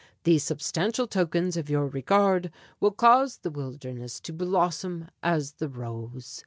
[0.23, 6.39] These substantial tokens of your regard will cause the wilderness to blossom as the rose.